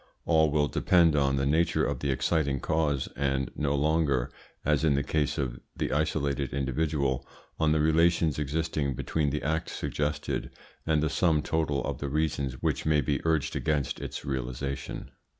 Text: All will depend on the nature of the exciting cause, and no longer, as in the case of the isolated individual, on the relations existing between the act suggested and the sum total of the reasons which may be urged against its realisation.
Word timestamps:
All 0.25 0.49
will 0.49 0.67
depend 0.67 1.15
on 1.15 1.35
the 1.35 1.45
nature 1.45 1.85
of 1.85 1.99
the 1.99 2.09
exciting 2.09 2.59
cause, 2.59 3.07
and 3.15 3.51
no 3.55 3.75
longer, 3.75 4.31
as 4.65 4.83
in 4.83 4.95
the 4.95 5.03
case 5.03 5.37
of 5.37 5.59
the 5.75 5.91
isolated 5.91 6.55
individual, 6.55 7.23
on 7.59 7.71
the 7.71 7.79
relations 7.79 8.39
existing 8.39 8.95
between 8.95 9.29
the 9.29 9.43
act 9.43 9.69
suggested 9.69 10.49
and 10.87 11.03
the 11.03 11.07
sum 11.11 11.43
total 11.43 11.83
of 11.83 11.99
the 11.99 12.09
reasons 12.09 12.53
which 12.63 12.83
may 12.83 13.01
be 13.01 13.21
urged 13.23 13.55
against 13.55 13.99
its 13.99 14.25
realisation. 14.25 15.11